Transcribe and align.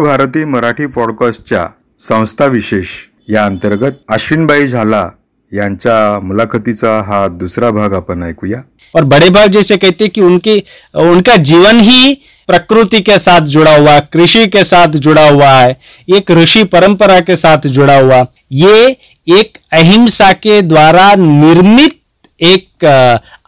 भारती 0.00 0.44
मराठी 0.44 0.86
पॉडकास्टच्या 0.86 1.66
संस्था 1.98 2.46
विशेष 2.46 2.88
या 3.28 3.44
अंतर्गत 3.44 3.98
अश्विनबाई 4.08 4.66
झाला 4.66 5.08
यांच्या 5.52 6.18
मुलाखतीचा 6.22 6.98
हा 7.06 7.26
दूसरा 7.28 7.70
भाग 7.70 7.94
आपण 7.94 8.22
ऐकूया. 8.22 8.60
और 8.94 9.04
बड़े 9.04 9.28
भाग 9.30 9.50
जैसे 9.52 9.76
कहते 9.76 10.04
हैं 10.04 10.10
कि 10.14 10.20
उनकी, 10.20 10.58
उनका 10.94 11.36
जीवन 11.36 11.80
ही 11.80 12.14
प्रकृति 12.48 13.00
के 13.00 13.18
साथ 13.18 13.46
जुड़ा 13.46 13.74
हुआ 13.76 13.90
है, 13.90 14.00
कृषि 14.12 14.46
के 14.46 14.64
साथ 14.64 14.96
जुड़ा 14.96 15.28
हुआ 15.28 15.50
है, 15.50 15.76
एक 16.08 16.30
ऋषि 16.30 16.62
परंपरा 16.64 17.18
के 17.20 17.36
साथ 17.36 17.66
जुड़ा 17.66 17.98
हुआ 17.98 18.24
ये 18.52 18.96
एक 19.26 19.58
अहिंसा 19.72 20.32
के 20.32 20.60
द्वारा 20.62 21.14
निर्मित 21.18 21.98
एक 22.40 22.84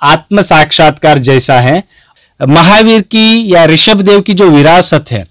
आत्म 0.02 0.42
साक्षात्कार 0.42 1.18
जैसा 1.18 1.60
है। 1.60 1.82
महावीर 2.40 3.00
की 3.00 3.54
या 3.54 3.64
ऋषभ 3.66 4.00
देव 4.00 4.20
की 4.20 4.32
जो 4.32 4.48
विरासत 4.50 5.10
है 5.10 5.24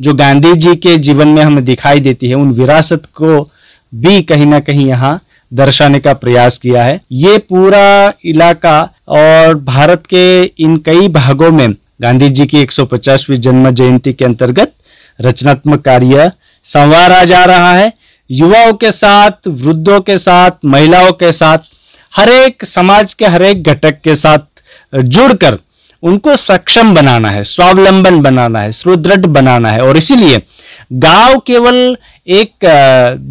जो 0.00 0.14
गांधी 0.14 0.52
जी 0.52 0.74
के 0.76 0.96
जीवन 0.98 1.28
में 1.28 1.42
हमें 1.42 1.64
दिखाई 1.64 2.00
देती 2.00 2.28
है, 2.28 2.34
उन 2.34 2.50
विरासत 2.52 3.02
को 3.14 3.42
भी 3.92 4.22
कहीं 4.22 4.46
ना 4.46 4.60
कहीं 4.60 4.86
यहाँ 4.86 5.20
दर्शाने 5.52 6.00
का 6.00 6.12
प्रयास 6.14 6.58
किया 6.58 6.84
है। 6.84 7.00
ये 7.12 7.38
पूरा 7.38 8.12
इलाका 8.24 8.80
और 9.08 9.54
भारत 9.54 10.06
के 10.06 10.42
इन 10.42 10.76
कई 10.76 11.08
भागों 11.08 11.50
में 11.50 11.74
गांधी 12.02 12.28
जी 12.28 12.46
की 12.46 12.62
150वीं 12.62 13.40
जन्म 13.40 13.70
जयंती 13.70 14.12
के 14.12 14.24
अंतर्गत 14.24 14.72
रचनात्मक 15.18 15.80
कार्य 15.80 16.30
संवारा 16.66 17.24
जा 17.24 17.44
रहा 17.44 17.72
है। 17.72 17.92
युवाओं 18.30 18.72
के 18.72 18.90
साथ, 18.92 19.46
वृद्धों 19.46 20.00
के 20.00 20.18
साथ, 20.18 20.50
महिलाओं 20.64 21.12
के 21.12 21.32
साथ, 21.32 21.58
हर 22.12 22.28
एक 22.28 22.64
समाज 22.64 23.14
के 23.14 23.26
हर 23.26 23.42
एक 23.42 23.62
घटक 23.62 24.00
के 24.04 24.14
साथ 24.14 24.38
जुड़कर 24.94 25.58
उनको 26.02 26.36
सक्षम 26.36 26.94
बनाना 26.94 27.30
है, 27.30 27.44
स्वावलंबन 27.44 28.20
बनाना 28.22 28.60
है, 28.60 28.72
सुदृढ़ 28.72 29.26
बनाना 29.28 29.70
है। 29.70 29.80
और 29.80 29.96
इसीलिए 29.96 30.42
गाँव 30.92 31.38
केवल 31.38 31.96
एक 32.28 32.66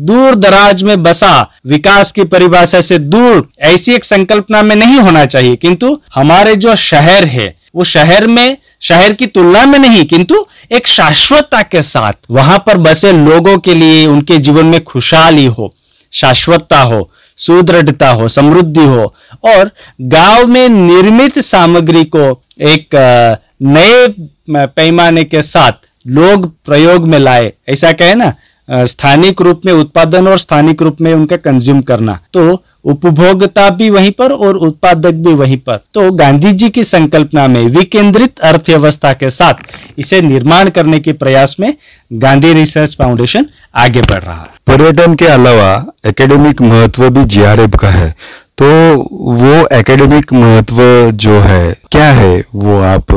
दूर 0.08 0.36
दराज 0.36 0.84
में 0.84 1.04
बसा 1.04 1.50
विकास 1.68 2.12
की 2.12 2.24
परिभाषा 2.24 2.82
से 2.82 2.98
दूर 3.00 3.48
ऐसी 3.64 3.94
एक 3.94 4.06
संकल्पना 4.06 4.62
में 4.62 4.76
नहीं 4.76 5.00
होना 5.00 5.26
चाहिए। 5.26 5.56
किंतु 5.56 6.00
हमारे 6.16 6.56
जो 6.56 6.76
शहर 6.76 7.26
है, 7.26 7.56
वो 7.76 7.84
शहर 7.84 8.28
में, 8.28 8.58
शहर 8.82 9.14
की 9.14 9.26
तुलना 9.26 9.66
में 9.66 9.80
नहीं, 9.80 10.06
किंतु 10.06 10.46
एक 10.72 10.88
शाश्वतता 10.88 11.62
के 11.62 11.82
साथ 11.82 12.14
वहाँ 12.32 12.58
पर 12.58 12.78
बसे 12.78 13.12
लोगों 13.14 13.58
के 13.58 13.74
लिए 13.74 14.06
उनके 14.06 14.38
जीवन 14.38 14.66
में 14.66 14.84
खुशहाली 14.84 15.46
हो, 15.46 15.74
शाश्वतता 16.14 16.82
हो, 16.82 17.10
सुदृढ़ता 17.40 18.10
हो, 18.10 18.28
समृद्धि 18.28 18.84
हो। 18.84 19.14
और 19.46 19.72
गाँव 20.02 20.48
में 20.48 20.68
निर्मित 20.70 21.40
सामग्री 21.40 22.04
को 22.06 22.34
एक 22.60 22.96
नए 23.64 24.08
पैमाने 24.50 25.24
के 25.24 25.42
साथ 25.44 25.72
लोग 26.06 26.52
प्रयोग 26.66 27.08
में 27.08 27.20
लाए। 27.20 27.52
ऐसा 27.70 27.92
कहे 27.92 28.16
ना 28.16 28.34
स्थानिक 28.70 29.42
रूप 29.42 29.62
में 29.66 29.72
उत्पादन 29.74 30.28
और 30.28 30.40
स्थानिक 30.40 30.82
रूप 30.82 31.02
में 31.02 31.14
उनका 31.14 31.38
कंज्यूम 31.38 31.82
करना। 31.82 32.20
तो 32.34 32.64
उपभोक्ता 32.86 33.70
भी 33.70 33.90
वहीं 33.90 34.12
पर 34.12 34.32
और 34.32 34.58
उत्पादक 34.58 35.14
भी 35.26 35.34
वहीं 35.34 35.58
पर। 35.58 35.80
तो 35.94 36.12
गांधी 36.12 36.52
जी 36.52 36.70
की 36.70 36.84
संकल्पना 36.84 37.48
में 37.48 37.66
विकेंद्रित 37.68 38.40
अर्थव्यवस्था 38.40 39.14
के 39.14 39.30
साथ 39.30 40.00
इसे 40.00 40.22
निर्माण 40.22 40.70
करने 40.70 41.00
के 41.00 41.14
प्रयास 41.14 41.56
में 41.60 41.74
गांधी 42.12 42.54
रिसर्च 42.54 42.96
फाउंडेशन 42.96 43.46
आगे 43.76 44.02
बढ़ 44.02 44.24
रहा 44.24 44.48
पर्यटन 44.68 45.16
के 45.16 45.26
अलावा 45.28 45.86
एकेडमिक 46.06 46.62
महत्व 46.62 47.10
भी 47.10 47.24
जीआरएफ 47.26 47.76
का 47.82 47.90
है। 47.90 48.14
तो 48.58 48.68
वो 49.34 49.68
एकेडमिक 49.78 50.34
महत्व 50.34 50.78
जो 51.14 51.40
है, 51.40 51.76
क्या 51.92 52.10
है, 52.12 52.44
वो 52.56 52.82
आप 52.82 53.12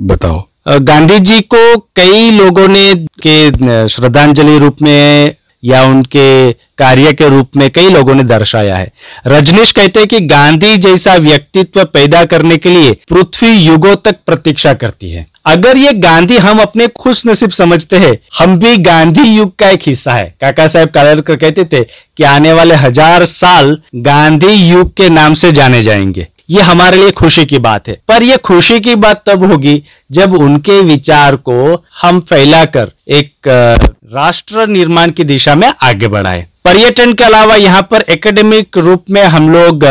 बताओ। 0.00 0.42
गांधी 0.80 1.18
जी 1.18 1.40
को 1.40 1.78
कई 1.96 2.30
लोगों 2.30 2.66
ने 2.68 2.94
के 3.26 3.88
श्रद्धांजलि 3.88 4.58
रूप 4.58 4.82
में 4.82 5.34
या 5.64 5.82
उनके 5.84 6.50
कार्य 6.78 7.12
के 7.12 7.28
रूप 7.28 7.56
में 7.56 7.70
कई 7.70 7.88
लोगों 7.88 8.14
ने 8.14 8.22
दर्शाया 8.22 8.76
है। 8.76 8.92
रजनीश 9.26 9.72
कहते 9.72 10.00
हैं 10.00 10.08
कि 10.08 10.20
गांधी 10.20 10.76
जैसा 10.76 11.16
व्यक्तित्व 11.16 11.84
पैदा 11.84 12.24
करने 12.24 12.56
के 12.56 12.70
लिए 12.70 12.92
पृथ्वी 13.10 13.50
युगों 13.50 13.94
तक 13.96 14.16
प्रतीक्षा 14.26 14.72
करती 14.74 15.10
है। 15.10 15.26
अगर 15.46 15.76
ये 15.76 15.92
गांधी 15.92 16.36
हम 16.36 16.58
अपने 16.58 16.86
खुश 16.86 17.22
नसीब 17.26 17.50
समझते 17.50 17.96
हैं, 17.96 18.18
हम 18.38 18.58
भी 18.58 18.76
गांधी 18.76 19.22
युग 19.22 19.56
का 19.56 19.70
एक 19.70 19.80
हिस्सा 19.86 20.12
है। 20.12 20.34
काका 20.40 20.68
साहब 20.68 20.88
कालेलकर 20.88 21.36
कहते 21.36 21.64
थे 21.64 21.82
कि 22.16 22.22
आने 22.22 22.52
वाले 22.52 22.74
हज़ार 22.74 23.24
साल 23.24 23.78
गांधी 23.94 24.52
युग 24.70 24.92
के 24.92 25.08
नाम 25.08 25.34
से 25.34 25.52
जाने 25.52 25.82
जाएँगे। 25.82 26.26
ये 26.52 26.62
हमारे 26.62 26.96
लिए 26.96 27.10
खुशी 27.12 27.44
की 27.44 27.58
बात 27.60 27.88
है। 27.88 27.98
पर 28.08 28.22
यह 28.22 28.36
खुशी 28.44 28.78
की 28.80 28.94
बात 28.96 29.22
तब 29.26 29.44
होगी 29.44 29.82
जब 30.12 30.34
उनके 30.36 30.80
विचार 30.84 31.36
को 31.38 31.84
हम 32.02 32.20
फैलाकर 32.22 32.90
एक 33.10 33.48
राष्ट्र 34.14 34.66
निर्माण 34.68 35.10
की 35.10 35.24
दिशा 35.24 35.54
में 35.54 35.72
आगे 35.82 36.08
बढ़ाए। 36.08 36.46
पर्यटन 36.64 37.12
के 37.12 37.24
अलावा 37.24 37.54
यहाँ 37.56 37.82
पर 37.82 38.04
एकेडमिक 38.10 38.78
रूप 38.78 39.04
में 39.10 39.22
हम 39.24 39.50
लोग 39.50 39.84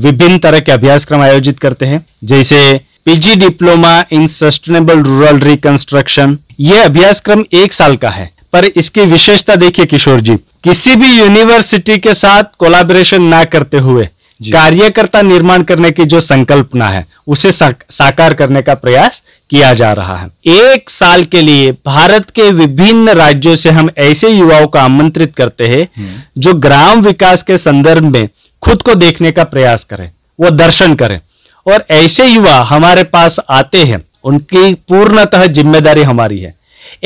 विभिन्न 0.00 0.38
तरह 0.38 0.60
के 0.60 0.72
अभ्यासक्रम 0.72 1.22
आयोजित 1.22 1.58
करते 1.58 1.86
हैं। 1.86 2.04
जैसे 2.24 2.80
PG 3.04 3.34
diploma 3.36 3.92
in 4.12 4.26
sustainable 4.28 5.02
rural 5.02 5.38
reconstruction. 5.40 6.38
ये 6.60 6.78
अभ्यासक्रम 6.78 7.44
एक 7.54 7.72
साल 7.72 7.96
का 7.96 8.08
है। 8.10 8.30
पर 8.52 8.64
इसकी 8.66 9.00
विशेषता 9.06 9.54
देखिए 9.56 9.84
किशोर 9.86 10.20
जी, 10.20 10.36
किसी 10.64 10.94
भी 10.96 11.08
यूनिवर्सिटी 11.10 11.96
के 11.98 12.14
साथ 12.14 12.56
कोलाबोरेशन 12.58 13.22
ना 13.24 13.42
करते 13.46 13.78
हुए 13.78 14.08
कार्यकर्ता 14.40 15.22
निर्माण 15.22 15.62
करने 15.62 15.90
की 15.90 16.04
जो 16.04 16.20
संकल्पना 16.22 16.88
है 16.88 17.06
उसे 17.28 17.52
साकार 17.52 18.34
करने 18.34 18.62
का 18.62 18.74
प्रयास 18.76 19.20
किया 19.50 19.72
जा 19.74 19.92
रहा 19.92 20.16
है। 20.16 20.28
एक 20.48 20.90
साल 20.90 21.24
के 21.24 21.40
लिए 21.40 21.70
भारत 21.86 22.30
के 22.30 22.50
विभिन्न 22.52 23.10
राज्यों 23.14 23.54
से 23.56 23.70
हम 23.70 23.90
ऐसे 24.00 24.28
युवाओं 24.28 24.66
को 24.66 24.78
आमंत्रित 24.78 25.34
करते 25.36 25.66
हैं 25.66 25.82
हम्म। 25.96 26.20
जो 26.38 26.52
ग्राम 26.58 27.00
विकास 27.02 27.42
के 27.42 27.58
संदर्भ 27.58 28.04
में 28.06 28.28
खुद 28.62 28.82
को 28.82 28.94
देखने 28.96 29.30
का 29.32 29.44
प्रयास 29.46 29.84
करें 29.84 30.10
वो 30.38 30.50
दर्शन 30.52 30.94
करें। 30.94 31.20
और 31.66 31.84
ऐसे 31.92 32.26
युवा 32.26 32.54
हमारे 32.64 33.02
पास 33.06 33.36
आते 33.50 33.78
हैं 33.80 34.04
उनकी 34.24 34.72
पूर्णतः 34.88 35.46
ज़िम्मेदारी 35.48 36.02
हमारी 36.02 36.38
है। 36.40 36.54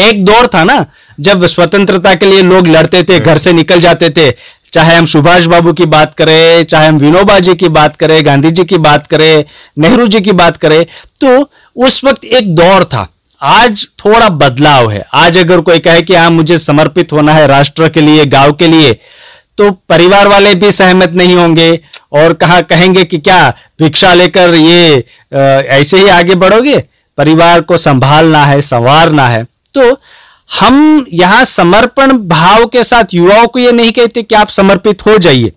एक 0.00 0.24
दौर 0.24 0.46
था 0.54 0.62
ना 0.64 0.84
जब 1.20 1.46
स्वतंत्रता 1.46 2.14
के 2.14 2.26
लिए 2.26 2.42
लोग 2.42 2.66
लड़ते 2.68 3.02
थे 3.02 3.18
घर 3.20 3.38
से 3.38 3.52
निकल 3.52 3.80
जाते 3.80 4.08
थे 4.10 4.30
चाहे 4.74 4.94
हम 4.96 5.06
सुभाष 5.06 5.44
बाबू 5.46 5.72
की 5.72 5.84
बात 5.86 6.14
करें, 6.14 6.64
चाहे 6.64 6.86
हम 6.86 6.96
विनोबा 6.98 7.38
जी 7.38 7.54
की 7.54 7.68
बात 7.70 7.96
करें, 7.96 8.24
गांधी 8.26 8.50
जी 8.50 8.64
की 8.64 8.78
बात 8.80 9.06
करें, 9.06 9.44
नेहरू 9.78 10.06
जी 10.06 10.20
की 10.20 10.32
बात 10.34 10.56
करें 10.56 10.84
तो 11.20 11.50
उस 11.76 12.02
वक्त 12.04 12.24
एक 12.24 12.54
दौर 12.54 12.84
था। 12.84 13.08
आज 13.40 13.86
थोड़ा 13.98 14.28
बदलाव 14.30 14.90
है। 14.90 15.04
आज 15.14 15.38
अगर 15.38 15.60
कोई 15.60 15.78
कहे 15.78 16.02
कि 16.02 16.14
हाँ 16.14 16.30
मुझे 16.30 16.58
समर्पित 16.58 17.12
होना 17.12 17.32
है 17.32 17.46
राष्ट्र 17.46 17.88
के 17.88 18.00
लिए, 18.00 18.24
गाँव 18.26 18.52
के 18.52 18.68
लिए 18.68 18.92
तो 19.58 19.70
परिवार 19.88 20.28
वाले 20.28 20.54
भी 20.54 20.70
सहमत 20.72 21.10
नहीं 21.12 21.34
होंगे 21.36 21.70
और 22.12 22.32
कहा 22.34 22.60
कहेंगे 22.62 23.04
कि 23.04 23.18
क्या 23.18 23.48
भिक्षा 23.80 24.12
लेकर 24.14 24.54
ये 24.54 25.04
ऐसे 25.32 25.98
ही 25.98 26.08
आगे 26.08 26.34
बढ़ोगे? 26.36 26.76
परिवार 27.18 27.60
को 27.60 27.76
संभालना 27.78 28.44
है, 28.44 28.60
संवारना 28.62 29.26
है। 29.28 29.44
तो 29.74 29.90
हम 30.50 31.06
यहाँ 31.12 31.44
समर्पण 31.46 32.12
भाव 32.28 32.64
के 32.66 32.84
साथ 32.84 33.14
युवाओं 33.14 33.46
को 33.46 33.58
यह 33.58 33.72
नहीं 33.72 33.92
कहते 33.92 34.22
कि 34.22 34.34
आप 34.34 34.48
समर्पित 34.50 35.06
हो 35.06 35.16
जाइए। 35.18 35.52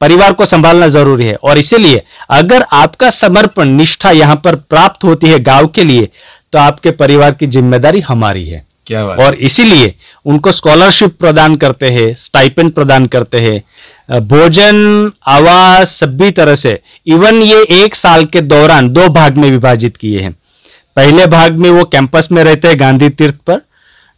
परिवार 0.00 0.32
को 0.32 0.46
संभालना 0.46 0.88
ज़रूरी 0.88 1.24
है। 1.24 1.34
और 1.34 1.58
इसीलिए 1.58 2.02
अगर 2.32 2.64
आपका 2.74 3.10
समर्पण 3.12 3.68
निष्ठा 3.70 4.10
यहाँ 4.12 4.36
पर 4.44 4.54
प्राप्त 4.56 5.04
होती 5.04 5.26
है 5.26 5.38
गाँव 5.40 5.66
के 5.68 5.84
लिए 5.84 6.08
तो 6.52 6.58
आपके 6.58 6.90
परिवार 6.92 7.32
की 7.32 7.46
ज़िम्मेदारी 7.48 8.00
हमारी 8.02 8.44
है। 8.44 8.64
क्या 8.86 9.04
बात 9.06 9.18
और 9.20 9.34
इसीलिए 9.36 9.94
उनको 10.26 10.52
स्कॉलरशिप 10.52 11.16
प्रदान 11.18 11.56
करते 11.56 11.88
हैं 11.90 12.14
स्टाइपेंड 12.16 12.72
प्रदान 12.72 13.06
करते 13.06 13.38
हैं 13.38 14.20
भोजन 14.22 15.10
आवास 15.28 15.90
सभी 15.94 16.30
तरह 16.32 16.54
से। 16.54 16.78
इवन 17.06 17.42
ये 17.42 17.62
एक 17.74 17.94
साल 17.96 18.24
के 18.26 18.40
दौरान 18.42 18.88
दो 18.90 19.08
भाग 19.10 19.36
में 19.36 19.50
विभाजित 19.50 19.96
किए 19.96 20.20
हैं। 20.20 20.32
पहले 20.96 21.26
भाग 21.28 21.52
में 21.54 21.70
वो 21.70 21.84
कैंपस 21.86 22.28
में 22.32 22.42
रहते 22.44 22.68
हैं 22.68 22.80
गांधी 22.80 23.08
तीर्थ 23.10 23.34
पर 23.46 23.60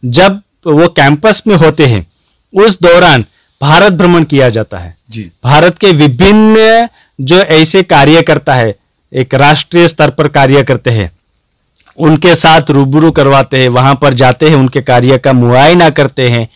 जब 0.03 0.41
वो 0.67 0.87
कैंपस 0.89 1.41
में 1.47 1.55
होते 1.55 1.85
हैं 1.85 2.05
उस 2.53 2.77
दौरान 2.81 3.25
भारत 3.61 3.93
भ्रमण 3.93 4.23
किया 4.23 4.49
जाता 4.49 4.77
है। 4.77 4.95
जी। 5.11 5.21
भारत 5.43 5.77
के 5.77 5.91
विभिन्न 5.93 6.87
जो 7.19 7.35
ऐसे 7.35 7.81
कार्य 7.83 8.21
करता 8.21 8.53
है 8.53 8.75
एक 9.11 9.33
राष्ट्रीय 9.33 9.87
स्तर 9.87 10.09
पर 10.09 10.27
कार्य 10.29 10.63
करते 10.63 10.89
हैं 10.89 11.11
उनके 11.97 12.35
साथ 12.35 12.69
रूबरू 12.69 13.11
करवाते 13.11 13.61
हैं 13.61 13.69
वहाँ 13.69 13.93
पर 14.01 14.13
जाते 14.13 14.49
हैं 14.49 14.55
उनके 14.55 14.81
कार्य 14.81 15.17
का 15.17 15.33
मुआयना 15.33 15.89
करते 15.89 16.27
हैं 16.29 16.47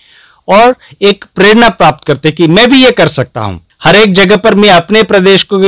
और 0.47 0.75
एक 1.01 1.25
प्रेरणा 1.35 1.69
प्राप्त 1.69 2.05
करते 2.07 2.29
हैं 2.29 2.35
कि 2.35 2.47
मैं 2.47 2.69
भी 2.69 2.83
ये 2.83 2.91
कर 2.91 3.07
सकता 3.07 3.41
हूँ। 3.41 3.59
हर 3.83 3.95
एक 3.95 4.13
जगह 4.13 4.38
पर 4.38 4.55
मैं 4.55 4.69
अपने 4.69 5.03
प्रदेश 5.03 5.43
को 5.43 5.59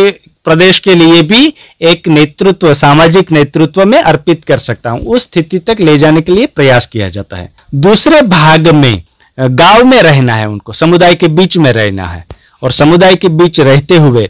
प्रदेश 0.46 0.80
के 0.80 0.96
लिए 0.96 1.22
भी 1.22 1.54
एक 1.82 2.08
नेतृत्व 2.08 2.74
सामाजिक 2.74 3.32
नेतृत्व 3.32 3.86
में 3.86 4.02
अर्पित 4.02 4.44
कर 4.46 4.58
सकता 4.60 4.90
हूँ। 4.90 5.02
उस 5.06 5.24
स्थिति 5.24 5.60
तक 5.60 5.80
ले 5.80 5.98
जाने 5.98 6.22
के 6.22 6.32
लिए 6.32 6.46
प्रयास 6.46 6.86
किया 6.86 7.10
जाता 7.10 7.38
है। 7.38 7.52
दूसरे 7.74 8.22
भाग 8.22 8.68
में 8.68 9.04
गाँव 9.38 9.84
में 9.86 10.02
रहना 10.04 10.34
है 10.34 10.48
उनको, 10.48 10.74
समुदाय 10.74 11.16
के 11.16 11.28
बीच 11.28 11.58
में 11.58 11.72
रहना 11.72 12.08
है। 12.08 12.26
और 12.62 12.72
समुदाय 12.72 13.16
के 13.16 13.28
बीच 13.30 13.60
रहते 13.60 13.96
हुए 13.96 14.30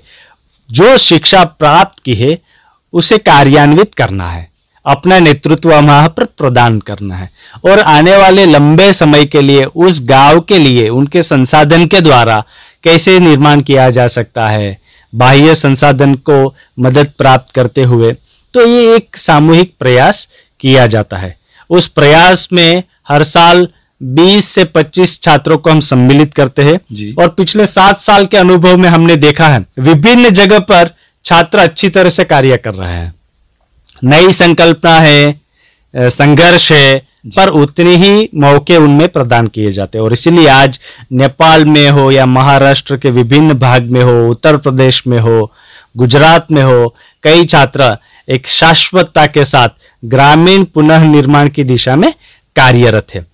जो 0.70 0.98
शिक्षा 0.98 1.44
प्राप्त 1.44 2.02
की 2.04 2.14
है, 2.14 2.38
उसे 2.94 3.18
कार्यान्वित 3.18 3.94
करना 3.94 4.30
है। 4.30 4.48
अपना 4.86 5.20
नेतृत्व 5.20 5.74
वहाँ 5.74 6.08
पर 6.10 6.26
प्रदान 6.28 6.80
करना 6.80 7.16
है। 7.16 7.30
और 7.66 7.80
आने 7.80 8.16
वाले 8.18 8.46
लंबे 8.46 8.92
समय 8.94 9.26
के 9.26 9.42
लिए, 9.42 9.66
उस 9.66 10.00
गाँव 10.02 10.40
के 10.42 10.58
लिए, 10.58 10.88
उनके 10.90 11.24
संसाधन 11.24 11.86
के 11.88 12.02
द्वारा 12.02 12.44
कैसे 12.84 13.20
निर्माण 13.20 13.62
किया 13.62 13.90
जा 13.90 14.08
सकता 14.08 14.48
है, 14.50 14.78
बाह्य 15.14 15.56
संसाधन 15.56 16.16
को 16.30 16.56
मदद 16.80 17.12
प्राप्त 17.18 17.54
करते 17.56 17.84
हुए 17.84 18.16
तो 18.54 18.66
ये 18.68 18.96
एक 18.96 19.18
सामूहिक 19.18 19.74
प्रयास 19.80 20.28
किया 20.60 20.86
जाता 20.88 21.18
है। 21.18 21.36
उस 21.70 21.88
प्रयास 21.88 22.48
में 22.54 22.84
हर 23.08 23.24
साल 23.24 23.68
20 24.02 24.48
से 24.48 24.64
25 24.66 25.20
छात्रों 25.24 25.58
को 25.58 25.70
हम 25.70 25.80
सम्मिलित 25.82 26.34
करते 26.34 26.62
हैं। 26.62 27.14
और 27.16 27.30
पिछले 27.30 27.66
सात 27.68 28.00
साल 28.02 28.26
के 28.26 28.38
अनुभव 28.38 28.78
में 28.78 28.90
हमने 28.90 29.16
देखा 29.18 29.48
है 29.48 29.66
विभिन्न 29.80 30.30
जगह 30.32 30.60
पर 30.62 30.90
छात्र 31.26 31.60
अच्छी 31.60 31.90
तरह 31.90 32.10
से 32.10 32.24
कार्य 32.26 32.58
कर 32.58 32.74
रहे 32.74 32.94
हैं। 32.94 33.14
नई 34.04 34.34
संकल्पना 34.34 35.00
है 35.00 35.42
संघर्ष 35.94 36.72
है 36.72 36.96
पर 37.26 37.48
उतने 37.50 37.96
ही 37.96 38.30
मौके 38.36 38.78
उनमें 38.78 39.08
प्रदान 39.10 39.48
किए 39.48 39.72
जाते 39.72 39.98
हैं। 39.98 40.06
और 40.06 40.14
इसीलिए 40.14 40.48
आज 40.48 40.80
नेपाल 41.12 41.66
में 41.66 41.90
हो 41.90 42.10
या 42.12 42.26
महाराष्ट्र 42.26 42.98
के 42.98 43.12
विभिन्न 43.12 43.54
भाग 43.60 43.90
में 43.92 44.02
हो 44.02 44.30
उत्तर 44.30 44.58
प्रदेश 44.58 45.02
में 45.08 45.18
हो 45.20 45.52
गुजरात 45.98 46.52
में 46.52 46.62
हो 46.64 46.96
कई 47.24 47.46
छात्र 47.46 47.96
एक 48.28 48.48
शाश्वतता 48.50 49.26
के 49.28 49.46
साथ 49.46 49.70
ग्रामीण 50.04 50.64
पुनः 50.74 51.04
निर्माण 51.04 51.50
की 51.50 51.64
दिशा 51.64 51.96
में 51.96 52.14
कार्यरत 52.56 53.14
है। 53.16 53.26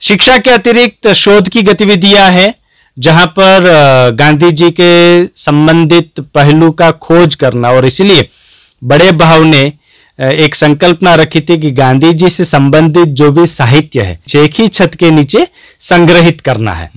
शिक्षा 0.00 0.36
के 0.38 0.50
अतिरिक्त 0.50 1.08
शोध 1.14 1.48
की 1.48 1.62
गतिविधियाँ 1.62 2.30
हैं 2.30 2.54
जहाँ 2.96 3.26
पर 3.38 3.64
गांधी 4.18 4.50
जी 4.52 4.70
के 4.70 4.92
संबंधित 5.36 6.20
पहलू 6.34 6.70
का 6.72 6.90
खोज 7.02 7.34
करना 7.34 7.70
और 7.70 7.86
इसलिए 7.86 8.28
बड़े 8.82 9.10
भाव 9.14 9.44
ने 9.44 9.62
एक 10.18 10.54
संकल्पना 10.54 11.14
रखी 11.14 11.40
थी 11.40 11.58
कि 11.60 11.70
गांधी 11.72 12.12
जी 12.12 12.30
से 12.30 12.44
संबंधित 12.44 13.08
जो 13.20 13.30
भी 13.32 13.46
साहित्य 13.46 14.02
है 14.02 14.18
एक 14.36 14.60
ही 14.60 14.68
छत 14.68 14.94
के 14.94 15.10
नीचे 15.10 15.46
संग्रहित 15.82 16.40
करना 16.40 16.72
है। 16.72 16.90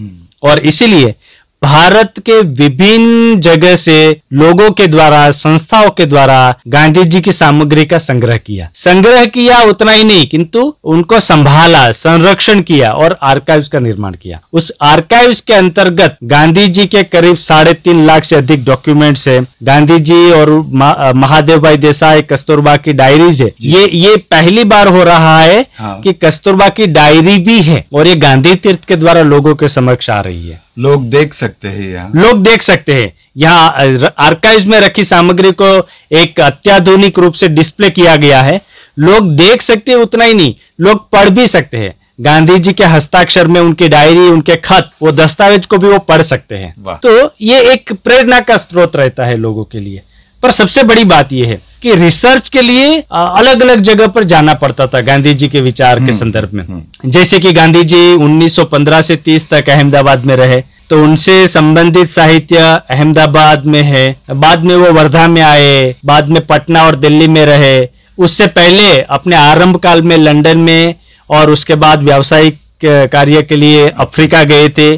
और 0.43 0.59
इसीलिए 0.61 1.13
भारत 1.61 2.13
के 2.19 2.39
विभिन्न 2.57 3.39
जगह 3.41 3.75
से 3.75 3.95
लोगों 4.33 4.69
के 4.71 4.85
द्वारा 4.87 5.29
संस्थाओं 5.31 5.89
के 5.89 6.05
द्वारा 6.05 6.37
गांधी 6.67 7.03
जी 7.03 7.21
की 7.21 7.31
सामग्री 7.31 7.85
का 7.85 7.97
संग्रह 7.97 8.37
किया। 8.37 8.69
संग्रह 8.75 9.25
किया 9.25 9.61
उतना 9.61 9.91
ही 9.91 10.03
नहीं 10.03 10.27
किंतु 10.27 10.61
उनको 10.83 11.19
संभाला 11.19 11.91
संरक्षण 11.91 12.61
किया 12.61 12.91
और 12.91 13.17
आर्काइव्स 13.23 13.67
का 13.67 13.79
निर्माण 13.79 14.13
किया। 14.13 14.39
उस 14.53 14.71
आर्काइव्स 14.81 15.41
के 15.41 15.53
अंतर्गत 15.53 16.17
गांधी 16.23 16.67
जी 16.67 16.85
के 16.85 17.03
करीब 17.05 17.37
साढ़े 17.37 17.73
तीन 17.73 18.05
लाख 18.05 18.23
से 18.23 18.35
अधिक 18.35 18.63
डॉक्यूमेंट्स 18.65 19.27
है। 19.27 19.39
गांधी 19.63 19.99
जी 20.01 20.31
और 20.31 20.51
महादेव 21.15 21.59
भाई 21.59 21.77
देसाई 21.77 22.21
कस्तूरबा 22.21 22.75
की 22.77 22.93
डायरीज 22.93 23.41
है। 23.41 23.51
ये 23.61 23.89
ये 23.95 24.15
पहली 24.31 24.63
बार 24.65 24.87
हो 24.87 25.03
रहा 25.03 25.37
है 25.39 25.65
हाँ। 25.77 25.99
कि 26.01 26.13
कस्तूरबा 26.15 26.69
की 26.69 26.87
डायरी 26.87 27.37
भी 27.39 27.59
है 27.61 27.85
और 27.93 28.07
ये 28.07 28.15
गांधी 28.17 28.55
तीर्थ 28.55 28.85
के 28.87 28.95
द्वारा 28.95 29.21
लोगों 29.23 29.55
के 29.55 29.69
समक्ष 29.69 30.09
आ 30.09 30.21
रही 30.21 30.47
है। 30.47 30.65
लोग 30.77 31.09
देख 31.09 31.33
सकते 31.33 31.67
हैं 31.67 31.87
यहाँ। 31.89 32.11
लोग 32.15 32.43
देख 32.43 32.63
सकते 32.63 32.93
हैं। 32.93 33.13
यहाँ 33.37 33.69
आर्काइव 34.19 34.67
में 34.67 34.79
रखी 34.79 35.03
सामग्री 35.05 35.51
को 35.51 35.67
एक 36.11 36.39
अत्याधुनिक 36.39 37.19
रूप 37.19 37.33
से 37.33 37.47
डिस्प्ले 37.47 37.89
किया 37.89 38.15
गया 38.15 38.41
है। 38.41 38.61
लोग 38.99 39.35
देख 39.35 39.61
सकते 39.61 39.91
हैं 39.91 39.97
उतना 39.99 40.25
ही 40.25 40.33
नहीं 40.33 40.53
लोग 40.79 41.09
पढ़ 41.11 41.29
भी 41.29 41.47
सकते 41.47 41.77
हैं। 41.77 41.93
गांधी 42.21 42.57
जी 42.59 42.73
के 42.73 42.83
हस्ताक्षर 42.83 43.47
में 43.47 43.59
उनकी 43.61 43.87
डायरी 43.87 44.27
उनके 44.29 44.55
खत 44.55 44.91
वो 45.01 45.11
दस्तावेज़ 45.11 45.67
को 45.67 45.77
भी 45.77 45.87
वो 45.87 45.97
पढ़ 46.01 46.21
सकते 46.21 46.55
हैं। 46.55 46.73
तो 46.95 47.33
ये 47.41 47.59
एक 47.71 47.93
प्रेरणा 47.93 48.39
का 48.39 48.57
स्रोत 48.57 48.95
रहता 48.95 49.25
है 49.25 49.35
लोगों 49.37 49.63
के 49.63 49.79
लिए। 49.79 50.01
पर 50.43 50.51
सबसे 50.51 50.83
बड़ी 50.83 51.03
बात 51.05 51.33
यह 51.33 51.47
है 51.47 51.61
कि 51.81 51.95
रिसर्च 51.95 52.49
के 52.49 52.61
लिए 52.61 52.93
अलग 53.11 53.61
अलग 53.61 53.81
जगह 53.81 54.07
पर 54.07 54.23
जाना 54.23 54.53
पड़ता 54.53 54.87
था 54.87 55.01
गांधी 55.01 55.33
जी 55.33 55.47
के 55.47 55.61
विचार 55.61 55.99
के 55.99 56.13
संदर्भ 56.13 56.53
में। 56.53 56.65
जैसे 57.05 57.39
कि 57.39 57.51
गांधी 57.53 57.83
जी 57.83 58.13
1915 58.15 59.01
से 59.01 59.15
30 59.25 59.49
तक 59.49 59.69
अहमदाबाद 59.69 60.25
में 60.25 60.35
रहे 60.35 60.61
तो 60.89 61.01
उनसे 61.03 61.47
संबंधित 61.47 62.09
साहित्य 62.09 62.57
अहमदाबाद 62.91 63.65
में 63.65 63.81
है 63.83 64.05
बाद 64.31 64.63
में 64.63 64.75
वो 64.75 64.91
वर्धा 64.93 65.27
में 65.27 65.41
आए 65.41 65.95
बाद 66.05 66.29
में 66.29 66.45
पटना 66.45 66.85
और 66.85 66.95
दिल्ली 66.95 67.27
में 67.27 67.45
रहे। 67.45 67.87
उससे 68.17 68.47
पहले 68.49 69.01
अपने 69.01 69.35
आरंभ 69.35 69.77
काल 69.77 70.01
में 70.01 70.15
लंदन 70.17 70.57
में 70.59 70.95
और 71.29 71.49
उसके 71.51 71.75
बाद 71.75 72.03
व्यावसायिक 72.03 72.59
कार्य 73.11 73.41
के 73.41 73.55
लिए 73.55 73.87
अफ्रीका 73.89 74.43
गए 74.43 74.69
थे। 74.69 74.95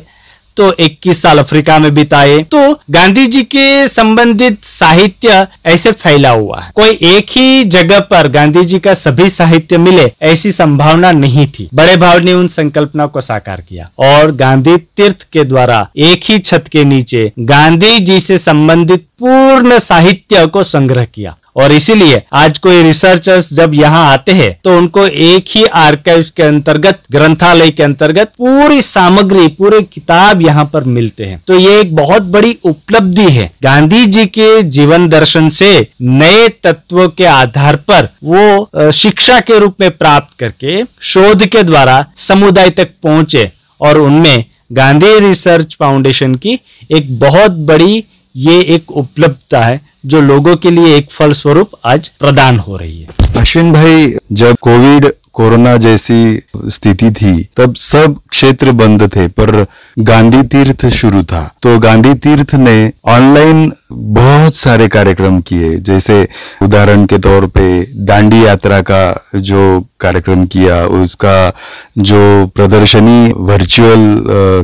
तो 0.60 0.72
21 0.80 1.22
साल 1.22 1.40
अफ्रीका 1.40 1.78
में 1.80 1.94
बिताए। 1.94 2.38
तो 2.44 2.60
गांधी 2.92 3.26
जी 3.28 3.42
के 3.46 3.88
संबंधित 3.88 4.58
साहित्य 4.64 5.48
ऐसे 5.66 5.92
फैला 5.92 6.30
हुआ 6.30 6.60
है। 6.60 6.72
कोई 6.76 6.98
एक 7.10 7.30
ही 7.30 7.64
जगह 7.66 8.00
पर 8.10 8.28
गांधी 8.28 8.66
जी 8.66 8.80
का 8.80 8.94
सभी 8.94 9.30
साहित्य 9.30 9.78
मिले, 9.78 10.12
ऐसी 10.22 10.52
संभावना 10.52 11.12
नहीं 11.12 11.48
थी। 11.48 11.70
बड़े 11.74 11.96
भाव 11.98 12.20
ने 12.20 12.34
उन 12.34 12.48
संकल्पना 12.48 13.06
को 13.06 13.22
साकार 13.22 13.62
किया 13.62 13.90
और 14.00 14.32
गांधी 14.36 14.78
तीर्थ 14.78 15.28
के 15.34 15.44
द्वारा 15.44 15.88
एक 15.98 16.30
ही 16.30 16.40
छत 16.40 16.66
के 16.72 16.84
नीचे 16.84 17.32
गांधी 17.40 18.00
जी 18.00 18.20
से 18.20 18.38
संबंधित 18.38 19.06
पूर्ण 19.20 19.80
साहित्य 19.80 20.46
को 20.46 20.64
संग्रह 20.64 21.06
किया। 21.06 21.36
और 21.56 21.72
इसीलिए 21.72 22.22
आज 22.36 22.58
कोई 22.60 22.82
रिसर्चर्स 22.84 23.54
जब 23.54 23.74
यहाँ 23.74 24.06
आते 24.08 24.32
हैं 24.34 24.52
तो 24.64 24.78
उनको 24.78 25.06
एक 25.06 25.46
ही 25.50 25.64
आर्काइव्स 25.66 26.30
के 26.32 26.44
अंतर्गत, 26.44 27.00
ग्रंथालय 27.12 27.70
के 27.70 27.84
अंतर्गत 27.84 28.32
पूरी 28.38 28.82
सामग्री, 28.82 29.48
पूरे 29.50 29.82
किताब 29.84 30.42
यहाँ 30.42 30.66
पर 30.74 30.84
मिलते 30.86 31.26
हैं। 31.26 31.42
तो 31.48 31.54
ये 31.56 31.80
एक 31.80 31.96
बहुत 31.96 32.22
बड़ी 32.30 32.58
उपलब्धि 32.64 33.30
है। 33.32 33.52
गांधी 33.64 34.06
जी 34.08 34.26
के 34.28 34.62
जीवन 34.70 35.08
दर्शन 35.10 35.50
से 35.52 35.72
नए 36.02 36.48
तत्वों 36.64 37.08
के 37.10 37.26
आधार 37.26 37.76
पर 37.90 38.10
वो 38.26 38.92
शिक्षा 38.94 39.40
के 39.40 39.60
रूप 39.60 39.82
में 39.82 39.90
प्राप्त 39.94 40.38
करके 40.40 40.84
शोध 41.04 41.46
के 41.48 41.64
द्वारा 41.64 42.06
समुदाय 42.20 42.70
तक 42.72 42.94
पहुँचे 43.04 43.52
और 43.82 43.98
उनमें 43.98 44.46
गांधी 44.74 45.18
रिसर्च 45.20 45.76
फाउंडेशन 45.80 46.36
की 46.36 46.60
एक 46.92 47.20
बहुत 47.20 47.52
बड़ी 47.68 48.04
ये 48.36 48.60
एक 48.74 48.92
उपलब्धता 48.92 49.60
है। 49.62 49.80
जो 50.04 50.22
लोगों 50.22 50.56
के 50.56 50.72
लिए 50.72 50.96
एक 50.98 51.12
फल 51.12 51.32
स्वरूप 51.32 51.72
आज 51.86 52.08
प्रदान 52.20 52.60
हो 52.60 52.78
रही 52.78 53.02
है। 53.02 53.29
अश्विन 53.40 53.72
भाई, 53.74 54.14
जब 54.34 54.56
कोविड, 54.62 55.06
कोरोना 55.34 55.76
जैसी 55.78 56.42
स्थिति 56.68 57.10
थी, 57.12 57.34
तब 57.58 57.76
सब 57.76 58.16
क्षेत्र 58.30 58.72
बंद 58.72 59.04
थे, 59.16 59.28
पर 59.30 59.66
गांधी 60.00 60.42
तीर्थ 60.46 60.86
शुरू 60.92 61.22
था। 61.24 61.42
तो 61.64 61.78
गांधी 61.80 62.14
तीर्थ 62.16 62.54
ने 62.56 62.92
ऑनलाइन 63.08 63.72
बहुत 63.92 64.56
सारे 64.56 64.88
कार्यक्रम 64.88 65.40
किए, 65.42 65.76
जैसे 65.78 66.28
उदाहरण 66.62 67.06
के 67.06 67.18
तौर 67.18 67.46
पे 67.48 67.82
दांडी 68.06 68.44
यात्रा 68.46 68.82
का 68.82 69.02
जो 69.38 69.64
कार्यक्रम 70.00 70.46
किया, 70.48 70.84
उसका 70.86 71.52
जो 72.00 72.46
प्रदर्शनी 72.56 73.32
वर्चुअल 73.50 74.04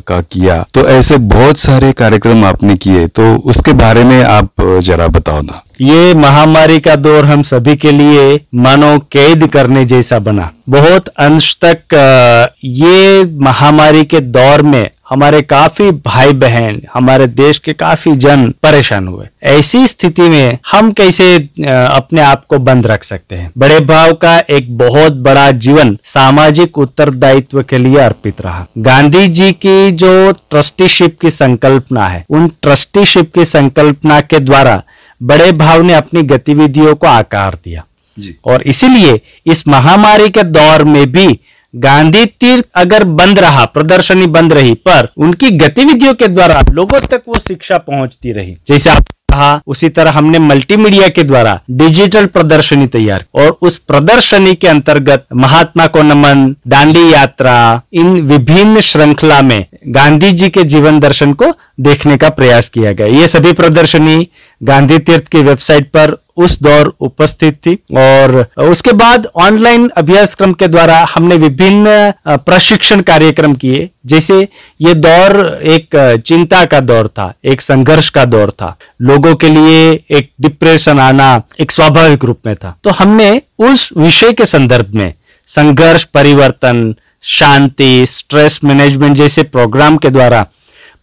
का 0.08 0.20
किया। 0.24 0.64
तो 0.74 0.88
ऐसे 0.90 1.18
बहुत 1.32 1.60
सारे 1.60 1.92
कार्यक्रम 1.94 2.46
आपने 2.46 2.76
किए 2.78 3.08
तो 3.10 3.36
उसके 3.46 3.74
बारे 3.76 4.04
में 4.04 4.22
आप 4.24 4.50
जरा 4.84 5.08
बताओ 5.10 5.42
ना। 5.42 5.62
ये 5.82 6.13
महामारी 6.13 6.79
का 6.79 6.96
दौर 6.96 7.25
हम 7.25 7.41
सभी 7.44 7.75
के 7.75 7.91
लिए 7.91 8.39
मानो 8.55 8.98
कैद 9.12 9.46
करने 9.48 9.86
जैसा 9.86 10.20
बना। 10.20 10.50
बहुत 10.70 11.08
अंश 11.08 11.55
तक 11.63 12.50
ये 12.63 13.24
महामारी 13.39 14.03
के 14.03 14.20
दौर 14.20 14.62
में 14.62 14.88
हमारे 15.10 15.41
काफ़ी 15.41 15.89
भाई 16.05 16.34
बहन 16.34 16.82
हमारे 16.94 17.25
देश 17.27 17.58
के 17.58 17.74
काफ़ी 17.74 18.15
जन 18.17 18.48
परेशान 18.63 19.08
हुए। 19.08 19.25
ऐसी 19.44 19.86
स्थिति 19.88 20.29
में 20.29 20.58
हम 20.72 20.91
कैसे 20.91 21.36
अपने 21.36 22.22
आप 22.22 22.46
को 22.46 22.58
बंद 22.60 22.88
रख 22.88 23.03
सकते 23.03 23.36
हैं? 23.36 23.51
बड़े 23.58 23.79
भाव 23.82 24.13
का 24.13 24.38
एक 24.50 24.77
बहुत 24.77 25.17
बड़ा 25.20 25.50
जीवन 25.51 25.96
सामाजिक 26.03 26.77
उत्तरदायित्व 26.77 27.62
के 27.63 27.77
लिए 27.77 27.98
अर्पित 27.98 28.41
रहा। 28.41 28.65
गांधी 28.77 29.27
जी 29.27 29.51
की 29.51 29.91
जो 29.94 30.32
ट्रस्टीशिप 30.32 31.17
की 31.22 31.29
संकल्पना 31.32 32.08
है, 32.08 32.25
उन 32.29 32.48
ट्रस्टीशिप 32.62 33.34
की 33.36 33.46
संकल्पना 33.46 34.20
के 34.22 34.39
द्वारा 34.39 34.82
बड़े 35.22 35.52
भाव 35.54 35.82
ने 35.82 35.94
अपनी 35.94 36.22
गतिविधियों 36.24 36.96
को 36.96 37.08
आकार 37.08 37.58
दिया। 37.64 37.84
जी। 38.18 38.36
और 38.46 38.62
इसीलिए 38.64 39.20
इस 39.46 39.68
महामारी 39.68 40.30
के 40.30 40.44
दौर 40.44 40.84
में 40.84 41.06
भी 41.12 41.28
गांधी 41.74 42.26
तीर्थ 42.26 42.66
अगर 42.76 43.04
बंद 43.04 43.40
रहा 43.40 43.66
प्रदर्शनी 43.66 44.26
बंद 44.28 44.54
रही 44.54 44.74
पर 44.88 45.08
उनकी 45.18 45.50
गतिविधियों 45.58 46.14
के 46.14 46.28
द्वारा 46.28 46.62
लोगों 46.72 47.00
तक 47.02 47.22
वो 47.28 47.40
शिक्षा 47.40 47.78
पहुँचती 47.78 48.32
रही। 48.32 48.56
जैसे 48.68 48.90
आप 48.90 49.04
कहा 49.30 49.62
उसी 49.68 49.90
तरह 49.90 50.12
हमने 50.12 50.40
मल्टीमीडिया 50.40 51.08
के 51.10 51.24
द्वारा 51.24 51.60
डिजिटल 51.72 52.26
प्रदर्शनी 52.26 52.88
तैयार 52.88 53.26
और 53.36 53.58
उस 53.62 53.78
प्रदर्शनी 53.78 54.54
के 54.56 54.68
अंतर्गत 54.68 55.26
महात्मा 55.36 55.88
को 55.88 56.02
नमन 56.02 56.46
दांडी 56.68 57.12
यात्रा 57.14 57.82
इन 57.94 58.22
विभिन्न 58.22 58.82
श्रृंखला 58.82 59.42
में 59.42 59.66
गांधी 59.88 60.32
जी 60.32 60.50
के 60.50 60.64
जीवन 60.66 61.00
दर्शन 61.00 61.34
को 61.34 61.52
देखने 61.80 62.18
का 62.18 62.30
प्रयास 62.30 62.70
किया 62.70 62.92
गया। 62.92 63.08
ये 63.20 63.28
सभी 63.28 63.52
प्रदर्शनी 63.54 64.28
गांधी 64.62 64.98
तीर्थ 65.00 65.28
की 65.28 65.42
वेबसाइट 65.42 65.90
पर 65.90 66.16
उस 66.38 66.58
दौर 66.62 66.92
उपस्थित 67.00 67.56
थी 67.66 67.74
और 67.98 68.36
उसके 68.62 68.92
बाद 68.94 69.28
ऑनलाइन 69.42 69.88
अभ्यास 69.98 70.34
क्रम 70.36 70.54
के 70.54 70.68
द्वारा 70.68 70.98
हमने 71.10 71.36
विभिन्न 71.38 72.38
प्रशिक्षण 72.40 73.02
कार्यक्रम 73.02 73.54
किए। 73.56 73.90
जैसे 74.06 74.42
ये 74.82 74.94
दौर 74.94 75.38
एक 75.66 75.96
चिंता 76.26 76.64
का 76.66 76.80
दौर 76.80 77.08
था, 77.08 77.34
एक 77.46 77.62
संघर्ष 77.62 78.10
का 78.10 78.26
दौर 78.26 78.52
था। 78.52 78.76
लोगों 79.02 79.36
के 79.36 79.50
लिए 79.50 79.90
एक 80.12 80.30
डिप्रेशन 80.42 81.00
आना 81.00 81.42
एक 81.60 81.72
स्वाभाविक 81.72 82.26
रूप 82.26 82.40
में 82.46 82.56
था। 82.56 82.76
तो 82.84 82.90
हमने 82.90 83.30
उस 83.60 83.90
विषय 83.98 84.34
के 84.34 84.46
संदर्भ 84.46 84.94
में 84.96 85.14
संघर्ष, 85.50 86.04
परिवर्तन, 86.04 86.94
शांति, 87.24 88.06
स्ट्रेस 88.08 88.60
मैनेजमेंट 88.64 89.16
जैसे 89.18 89.44
प्रोग्राम 89.46 89.98
के 89.98 90.10
द्वारा 90.10 90.46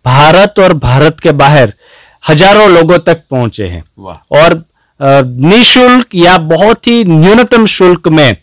भारत 0.05 0.59
और 0.59 0.73
भारत 0.75 1.21
के 1.21 1.33
बाहर 1.33 1.73
हज़ारों 2.23 2.69
लोगों 2.71 2.99
तक 3.01 3.23
पहुँचे 3.31 3.67
हैं। 3.67 3.83
और 4.33 4.63
निशुल्क 5.01 6.15
या 6.15 6.37
बहुत 6.39 6.87
ही 6.87 7.03
न्यूनतम 7.05 7.67
शुल्क 7.69 8.09
में 8.09 8.37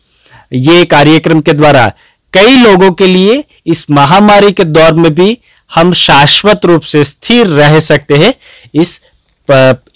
ये 0.53 0.83
कार्यक्रम 0.87 1.41
के 1.41 1.53
द्वारा 1.53 1.91
कई 2.33 2.55
लोगों 2.57 2.91
के 2.91 3.07
लिए 3.07 3.43
इस 3.67 3.85
महामारी 3.91 4.51
के 4.51 4.63
दौर 4.65 4.93
में 4.95 5.13
भी 5.15 5.37
हम 5.71 5.93
शाश्वत 5.95 6.65
रूप 6.65 6.81
से 6.83 7.03
स्थिर 7.05 7.47
रह 7.49 7.79
सकते 7.81 8.15
हैं। 8.17 8.33
इस 8.75 8.99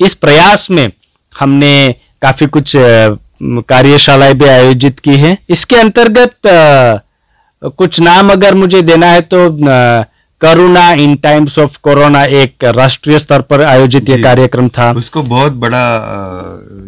इस 0.02 0.14
प्रयास 0.16 0.68
में 0.72 0.88
हमने 1.36 1.74
काफ़ी 2.22 2.48
कुछ 2.48 2.72
कार्यशालाएँ 3.68 4.34
भी 4.34 4.46
आयोजित 4.48 5.00
की 5.00 5.16
हैं। 5.18 5.38
इसके 5.50 5.76
अंतर्गत 5.76 6.36
कुछ 7.78 8.00
नाम 8.00 8.32
अगर 8.32 8.54
मुझे 8.56 8.82
देना 8.84 9.08
है 9.08 9.22
तो 9.24 9.50
करुणा 10.44 10.92
इन 10.94 11.16
टाइम्स 11.24 11.58
ऑफ़ 11.60 11.78
कोरोना 11.84 12.24
एक 12.38 12.64
राष्ट्रीय 12.76 13.20
स्तर 13.20 13.42
पर 13.42 13.62
आयोजित 13.66 14.10
ये 14.10 14.18
कार्यक्रम 14.22 14.68
था। 14.70 14.92
उसको 14.94 15.22
बहुत 15.24 15.54
बड़ा 15.58 15.84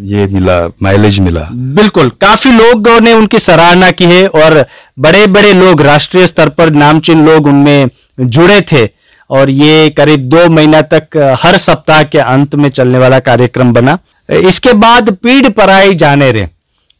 ये 0.06 0.26
मिला 0.28 0.58
माइलेज 0.84 1.20
मिला। 1.20 1.48
बिल्कुल 1.76 2.10
काफ़ी 2.22 2.52
लोगों 2.52 3.00
ने 3.02 3.14
उनकी 3.14 3.40
सराहना 3.40 3.92
की 3.92 4.06
है 4.06 4.26
और 4.28 4.66
बड़े 5.00 5.26
बड़े 5.28 5.54
लोग 5.54 5.82
राष्ट्रीय 5.82 6.28
स्तर 6.28 6.50
पर 6.50 6.70
नामचीन 6.74 7.26
लोग 7.26 7.46
उनमें 7.48 7.90
जुड़े 8.20 8.60
थे 8.72 8.84
और 9.30 9.50
ये 9.50 9.90
करीब 9.90 10.28
दो 10.30 10.48
महीना 10.50 10.82
तक 10.94 11.18
हर 11.44 11.58
सप्ताह 11.58 12.04
के 12.04 12.20
अंत 12.20 12.56
में 12.56 12.70
चलने 12.70 12.98
वाला 12.98 13.20
कार्यक्रम 13.22 13.74
बना। 13.74 13.98
इसके 14.30 14.74
बाद 14.76 15.10
पीढ़ 15.24 15.50
पराई 15.52 15.94
जाने 15.96 16.32
रे। 16.32 16.48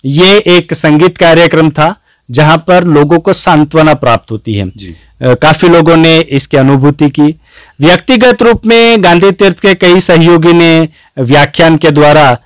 ये 0.04 0.38
एक 0.50 0.74
संगीत 0.74 1.18
कार्यक्रम 1.18 1.70
था। 1.72 1.94
जहाँ 2.30 2.58
पर 2.68 2.84
लोगों 2.84 3.20
को 3.20 3.34
सांत्वना 3.34 3.94
प्राप्त 3.94 4.32
होती 4.32 4.54
है। 4.54 4.70
जी। 4.78 4.96
काफ़ी 5.22 5.70
लोगों 5.70 5.96
ने 5.98 6.18
इसकी 6.18 6.58
अनुभूति 6.58 7.10
की। 7.10 7.34
व्यक्तिगत 7.82 8.42
रूप 8.42 8.66
में 8.66 9.04
गांधी 9.04 9.32
तीर्थ 9.32 9.60
के 9.60 9.74
कई 9.76 10.00
सहयोगी 10.02 10.54
ने 10.54 10.88
व्याख्यान 11.18 11.78
के 11.78 11.92
द्वारा 11.92 12.38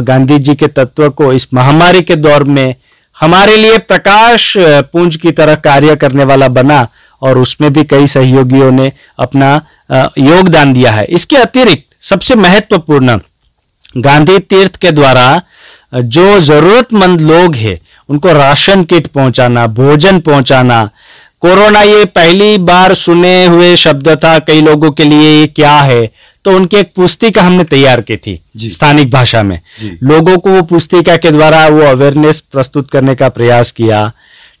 गांधी 0.00 0.38
जी 0.38 0.54
के 0.54 0.66
तत्व 0.68 1.08
को 1.10 1.32
इस 1.32 1.46
महामारी 1.54 2.00
के 2.02 2.16
दौर 2.16 2.44
में 2.44 2.74
हमारे 3.16 3.56
लिए 3.56 3.78
प्रकाश 3.78 4.52
पुंज 4.92 5.16
की 5.16 5.30
तरह 5.30 5.54
कार्य 5.64 5.96
करने 5.96 6.24
वाला 6.24 6.48
बना 6.50 6.86
और 7.22 7.38
उसमें 7.38 7.72
भी 7.72 7.84
कई 7.84 8.06
सहयोगियों 8.06 8.70
ने 8.72 8.90
अपना 9.18 9.54
योगदान 10.18 10.72
दिया 10.72 10.90
है। 10.90 11.04
इसके 11.04 11.36
अतिरिक्त 11.36 11.84
सबसे 12.02 12.34
महत्वपूर्ण 12.34 13.18
गांधी 13.96 14.38
तीर्थ 14.40 14.76
के 14.76 14.90
द्वारा 14.90 15.42
जो 15.94 16.40
जरूरतमंद 16.40 17.20
लोग 17.20 17.54
हैं 17.54 17.78
उनको 18.08 18.32
राशन 18.32 18.84
किट 18.84 19.06
पहुंचाना 19.06 19.66
भोजन 19.66 20.20
पहुंचाना। 20.20 20.90
कोरोना 21.40 21.82
ये 21.82 22.04
पहली 22.04 22.58
बार 22.58 22.94
सुने 22.94 23.46
हुए 23.46 23.76
शब्द 23.76 24.08
था 24.24 24.38
कई 24.38 24.60
लोगों 24.60 24.90
के 24.90 25.04
लिए 25.04 25.30
ये 25.40 25.46
क्या 25.46 25.76
है? 25.76 26.10
तो 26.44 26.56
उनकी 26.56 26.76
एक 26.76 26.92
पुस्तिका 26.96 27.42
हमने 27.42 27.64
तैयार 27.64 28.00
की 28.00 28.16
थी 28.16 28.40
स्थानिक 28.58 29.10
भाषा 29.10 29.42
में। 29.42 29.60
लोगों 30.02 30.36
को 30.38 30.50
वो 30.50 30.62
पुस्तिका 30.62 31.16
के 31.16 31.30
द्वारा 31.30 31.66
वो 31.68 31.80
अवेयरनेस 31.80 32.40
प्रस्तुत 32.52 32.90
करने 32.90 33.14
का 33.14 33.28
प्रयास 33.28 33.70
किया। 33.72 34.12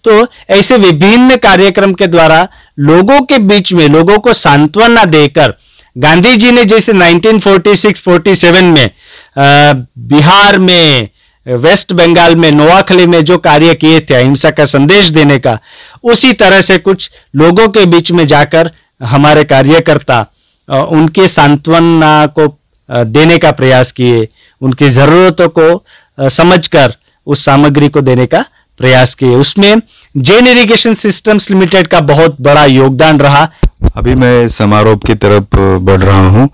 तो 0.04 0.26
ऐसे 0.50 0.76
विभिन्न 0.76 1.36
कार्यक्रम 1.36 1.92
के 1.94 2.06
द्वारा 2.06 2.48
लोगों 2.78 3.20
के 3.20 3.38
बीच 3.38 3.72
में 3.72 3.88
लोगों 3.88 4.18
को 4.18 4.32
सांत्वना 4.32 5.04
देकर 5.04 5.54
गांधी 5.98 6.36
जी 6.36 6.50
ने 6.50 6.64
जैसे 6.64 6.92
1946-47 6.92 8.62
में 8.62 8.86
अ, 8.86 9.72
बिहार 9.98 10.58
में 10.58 11.08
वेस्ट 11.46 11.92
बंगाल 11.92 12.34
में, 12.36 12.50
नोआखली 12.52 13.06
में 13.06 13.24
जो 13.24 13.36
कार्य 13.38 13.74
किए 13.74 14.00
थे, 14.00 14.14
अहिंसा 14.14 14.50
का 14.50 14.64
संदेश 14.66 15.08
देने 15.10 15.38
का, 15.38 15.58
उसी 16.04 16.32
तरह 16.34 16.60
से 16.62 16.78
कुछ 16.78 17.10
लोगों 17.36 17.68
के 17.68 17.86
बीच 17.86 18.10
में 18.12 18.26
जाकर 18.26 18.70
हमारे 19.00 19.44
कार्यकर्ता 19.44 20.26
उनके 20.68 21.26
सांत्वना 21.28 22.26
को 22.28 22.46
देने 22.88 23.38
का 23.38 23.50
प्रयास 23.52 23.92
किए, 23.92 24.28
उनकी 24.60 24.90
जरूरतों 24.90 25.48
को 25.48 26.28
समझकर 26.30 26.94
उस 27.26 27.44
सामग्री 27.44 27.88
को 27.88 28.00
देने 28.00 28.26
का 28.26 28.44
प्रयास 28.80 29.14
किए। 29.14 29.34
उसमें 29.36 29.74
जैन 30.14 30.46
इरीगेशन 30.46 30.94
सिस्टम्स 30.94 31.50
लिमिटेड 31.50 31.86
का 31.86 32.00
बहुत 32.02 32.40
बड़ा 32.40 32.64
योगदान 32.66 33.20
रहा। 33.20 33.48
अभी 33.96 34.14
मैं 34.14 34.48
समारोह 34.48 34.96
की 35.06 35.14
तरफ़ 35.16 35.56
बढ़ 35.56 36.00
रहा 36.00 36.26
हूँ। 36.28 36.48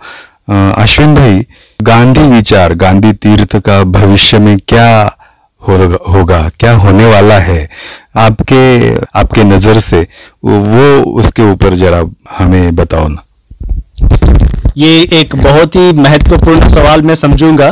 अश्विन 0.49 1.15
भाई, 1.15 1.41
गांधी 1.81 2.21
विचार, 2.29 2.73
गांधी 2.75 3.13
तीर्थ 3.15 3.57
का 3.59 3.83
भविष्य 3.87 4.39
में 4.39 4.57
क्या 4.69 4.89
होगा 5.63 5.99
होगा, 6.09 6.39
क्या 6.61 6.73
होने 6.75 7.07
वाला 7.07 7.39
है? 7.39 7.69
आपके 8.17 8.95
आपके 9.15 9.45
नज़र 9.45 9.81
से 9.81 10.01
वो 10.45 11.03
उसके 11.15 11.43
ऊपर 11.43 11.75
जरा 11.77 12.03
हमें 12.31 12.75
बताओ 12.77 13.09
ना। 13.09 13.23
ये 14.77 15.03
एक 15.21 15.37
बहुत 15.37 15.77
ही 15.77 15.93
महत्वपूर्ण 15.95 16.69
सवाल 16.69 17.03
मैं 17.03 17.15
समझूँगा, 17.17 17.71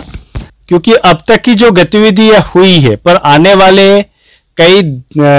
क्योंकि 0.69 0.93
अब 0.93 1.23
तक 1.29 1.43
की 1.43 1.55
जो 1.55 1.71
गतिविधियाँ 1.73 2.41
हुई 2.55 2.79
है, 2.81 2.95
पर 2.97 3.17
आने 3.17 3.55
वाले 3.55 4.03
कई 4.59 4.83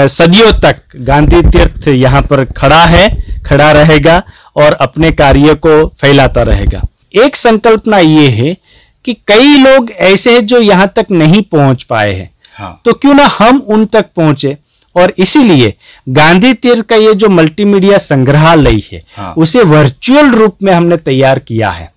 सदियों 0.08 0.52
तक 0.60 0.82
गांधी 0.96 1.42
तीर्थ 1.44 1.88
यहाँ 1.88 2.22
पर 2.22 2.44
खड़ा 2.52 2.84
है, 2.86 3.08
खड़ा 3.46 3.70
रहेगा 3.72 4.22
और 4.56 4.72
अपने 4.72 5.10
कार्य 5.14 5.54
को 5.56 5.84
फैलाता 6.00 6.42
रहेगा। 6.44 6.82
एक 7.14 7.36
संकल्पना 7.36 7.98
ये 7.98 8.28
है 8.28 8.56
कि 9.04 9.14
कई 9.28 9.56
लोग 9.58 9.90
ऐसे 9.90 10.32
हैं 10.32 10.46
जो 10.46 10.60
यहाँ 10.60 10.92
तक 10.96 11.06
नहीं 11.10 11.42
पहुँच 11.42 11.82
पाए 11.82 12.12
हैं। 12.14 12.30
हाँ। 12.56 12.80
तो 12.84 12.92
क्यों 12.92 13.14
ना 13.14 13.26
हम 13.38 13.58
उन 13.68 13.84
तक 13.86 14.06
पहुँचे? 14.16 14.56
और 14.96 15.12
इसीलिए 15.18 15.74
गांधी 16.08 16.52
तीर्थ 16.54 16.86
का 16.86 16.96
ये 16.96 17.14
जो 17.14 17.28
मल्टीमीडिया 17.28 17.98
संग्रहालय 17.98 18.80
है 18.92 19.02
हाँ। 19.16 19.32
उसे 19.38 19.62
वर्चुअल 19.62 20.30
रूप 20.30 20.56
में 20.62 20.72
हमने 20.72 20.96
तैयार 20.96 21.38
किया 21.38 21.70
है। 21.70 21.90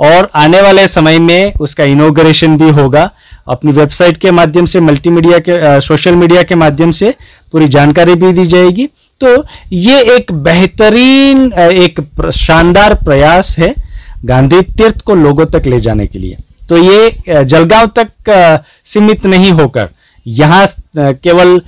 और 0.00 0.28
आने 0.34 0.60
वाले 0.62 0.86
समय 0.88 1.18
में 1.18 1.52
उसका 1.60 1.84
इनोग्रेशन 1.84 2.56
भी 2.58 2.68
होगा। 2.70 3.10
अपनी 3.48 3.72
वेबसाइट 3.72 4.16
के 4.16 4.30
माध्यम 4.30 4.66
से 4.66 4.80
मल्टीमीडिया 4.80 5.38
के 5.38 5.52
अ, 5.52 5.78
सोशल 5.80 6.14
मीडिया 6.14 6.42
के 6.42 6.54
माध्यम 6.54 6.90
से 6.90 7.14
पूरी 7.52 7.68
जानकारी 7.68 8.14
भी 8.14 8.32
दी 8.32 8.46
जाएगी। 8.46 8.88
तो 9.20 9.44
ये 9.72 10.00
एक 10.16 10.32
बेहतरीन 10.32 11.52
एक 11.52 12.00
शानदार 12.36 12.94
प्रयास 12.94 13.54
है। 13.58 13.74
गांधी 14.24 14.60
तीर्थ 14.72 15.00
को 15.00 15.14
लोगों 15.16 15.46
तक 15.48 15.66
ले 15.66 15.80
जाने 15.80 16.06
के 16.06 16.18
लिए। 16.18 16.36
तो 16.68 16.76
ये 16.76 17.44
जलगांव 17.44 17.90
तक 17.98 18.60
सीमित 18.86 19.26
नहीं 19.26 19.50
होकर, 19.52 19.88
यहाँ 20.26 20.66
केवल 20.96 21.60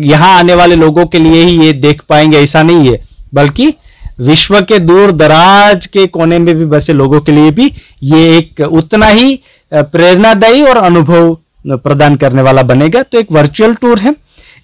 यहाँ 0.00 0.32
आने 0.38 0.54
वाले 0.54 0.76
लोगों 0.76 1.06
के 1.06 1.18
लिए 1.18 1.42
ही 1.42 1.58
ये 1.58 1.72
देख 1.74 2.02
पाएँगे, 2.08 2.38
ऐसा 2.38 2.62
नहीं 2.62 2.90
है। 2.90 3.00
बल्कि 3.34 3.72
विश्व 4.20 4.60
के 4.62 4.78
दूर 4.78 5.12
दराज 5.12 5.86
के 5.86 6.06
कोने 6.08 6.38
में 6.38 6.54
भी 6.54 6.64
बसे 6.66 6.92
लोगों 6.92 7.20
के 7.20 7.32
लिए 7.32 7.50
भी 7.50 7.72
ये 8.04 8.36
एक 8.36 8.60
उतना 8.62 9.06
ही 9.08 9.38
प्रेरणादायी 9.72 10.62
और 10.62 10.76
अनुभव 10.78 11.36
प्रदान 11.66 12.16
करने 12.16 12.42
वाला 12.42 12.62
बनेगा। 12.64 13.02
तो 13.02 13.18
एक 13.18 13.32
वर्चुअल 13.32 13.74
टूर 13.74 13.98
है। 13.98 14.14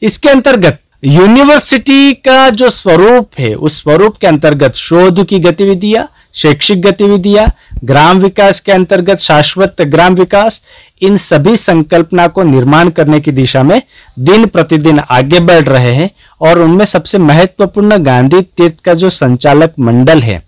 इसके 0.03 0.29
अंतर्गत 0.29 0.79
यूनिवर्सिटी 1.03 2.13
का 2.15 2.49
जो 2.51 2.71
स्वरूप 2.71 3.29
है, 3.39 3.55
उस 3.55 3.81
स्वरूप 3.83 4.17
के 4.17 4.27
अंतर्गत 4.27 4.75
शोध 4.77 5.25
की 5.27 5.39
गतिविधियाँ 5.41 6.07
शैक्षिक 6.39 6.81
गतिविधियाँ, 6.83 7.47
ग्राम 7.85 8.19
विकास 8.19 8.61
के 8.61 8.73
अंतर्गत 8.73 9.19
शाश्वत 9.19 9.83
ग्राम 9.85 10.15
विकास, 10.15 10.61
इन 11.03 11.17
सभी 11.19 11.57
संकल्पना 11.57 12.27
को 12.29 12.43
निर्माण 12.45 12.91
करने 12.91 13.21
की 13.21 13.33
दिशा 13.33 13.63
में 13.63 13.81
दिन 14.21 14.47
प्रतिदिन 14.47 14.99
आगे 15.01 15.41
बढ़ 15.43 15.65
रहे 15.65 15.95
हैं 15.95 16.11
और 16.41 16.59
उनमें 16.59 16.85
सबसे 16.85 17.19
महत्वपूर्ण 17.21 17.99
गांधी 18.05 18.41
तीर्थ 18.41 18.81
का 18.85 18.95
जो 18.95 19.11
संचालक 19.13 19.75
मंडल 19.81 20.23
है 20.23 20.43